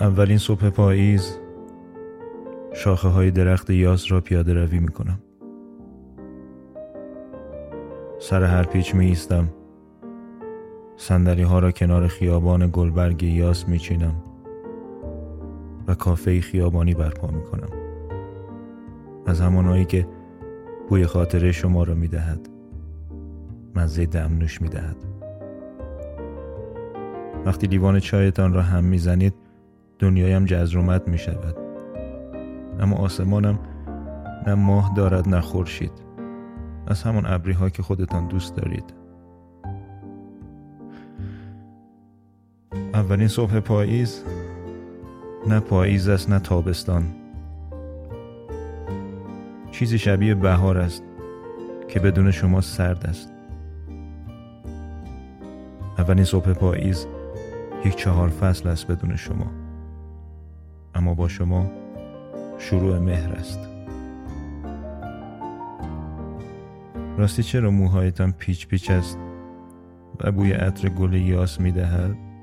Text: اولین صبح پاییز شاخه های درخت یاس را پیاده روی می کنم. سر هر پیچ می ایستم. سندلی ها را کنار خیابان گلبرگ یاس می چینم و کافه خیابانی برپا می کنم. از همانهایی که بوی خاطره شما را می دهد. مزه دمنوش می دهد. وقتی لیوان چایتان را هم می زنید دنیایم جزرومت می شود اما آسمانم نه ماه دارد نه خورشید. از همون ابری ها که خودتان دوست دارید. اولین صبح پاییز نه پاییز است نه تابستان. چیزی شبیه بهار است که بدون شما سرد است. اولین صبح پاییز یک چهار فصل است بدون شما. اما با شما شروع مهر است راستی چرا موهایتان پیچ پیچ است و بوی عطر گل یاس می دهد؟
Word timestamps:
اولین 0.00 0.38
صبح 0.38 0.70
پاییز 0.70 1.38
شاخه 2.72 3.08
های 3.08 3.30
درخت 3.30 3.70
یاس 3.70 4.12
را 4.12 4.20
پیاده 4.20 4.54
روی 4.54 4.78
می 4.78 4.88
کنم. 4.88 5.18
سر 8.18 8.42
هر 8.42 8.62
پیچ 8.62 8.94
می 8.94 9.06
ایستم. 9.06 9.48
سندلی 10.96 11.42
ها 11.42 11.58
را 11.58 11.70
کنار 11.70 12.06
خیابان 12.06 12.70
گلبرگ 12.72 13.22
یاس 13.22 13.68
می 13.68 13.78
چینم 13.78 14.14
و 15.86 15.94
کافه 15.94 16.40
خیابانی 16.40 16.94
برپا 16.94 17.28
می 17.28 17.42
کنم. 17.42 17.70
از 19.26 19.40
همانهایی 19.40 19.84
که 19.84 20.08
بوی 20.88 21.06
خاطره 21.06 21.52
شما 21.52 21.82
را 21.82 21.94
می 21.94 22.08
دهد. 22.08 22.48
مزه 23.76 24.06
دمنوش 24.06 24.62
می 24.62 24.68
دهد. 24.68 24.96
وقتی 27.46 27.66
لیوان 27.66 28.00
چایتان 28.00 28.52
را 28.52 28.62
هم 28.62 28.84
می 28.84 28.98
زنید 28.98 29.43
دنیایم 30.04 30.44
جزرومت 30.44 31.08
می 31.08 31.18
شود 31.18 31.56
اما 32.80 32.96
آسمانم 32.96 33.58
نه 34.46 34.54
ماه 34.54 34.92
دارد 34.96 35.28
نه 35.28 35.40
خورشید. 35.40 35.92
از 36.86 37.02
همون 37.02 37.26
ابری 37.26 37.52
ها 37.52 37.70
که 37.70 37.82
خودتان 37.82 38.28
دوست 38.28 38.56
دارید. 38.56 38.94
اولین 42.94 43.28
صبح 43.28 43.60
پاییز 43.60 44.24
نه 45.46 45.60
پاییز 45.60 46.08
است 46.08 46.30
نه 46.30 46.38
تابستان. 46.38 47.04
چیزی 49.70 49.98
شبیه 49.98 50.34
بهار 50.34 50.78
است 50.78 51.02
که 51.88 52.00
بدون 52.00 52.30
شما 52.30 52.60
سرد 52.60 53.06
است. 53.06 53.32
اولین 55.98 56.24
صبح 56.24 56.52
پاییز 56.52 57.06
یک 57.84 57.96
چهار 57.96 58.28
فصل 58.28 58.68
است 58.68 58.86
بدون 58.86 59.16
شما. 59.16 59.63
اما 60.94 61.14
با 61.14 61.28
شما 61.28 61.70
شروع 62.58 62.98
مهر 62.98 63.32
است 63.32 63.58
راستی 67.18 67.42
چرا 67.42 67.70
موهایتان 67.70 68.32
پیچ 68.32 68.66
پیچ 68.68 68.90
است 68.90 69.18
و 70.20 70.32
بوی 70.32 70.52
عطر 70.52 70.88
گل 70.88 71.14
یاس 71.14 71.60
می 71.60 71.72
دهد؟ 71.72 72.33